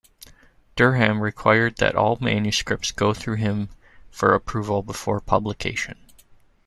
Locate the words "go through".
2.91-3.35